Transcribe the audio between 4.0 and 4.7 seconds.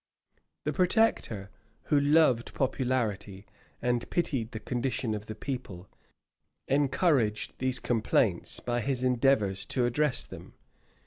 pitied the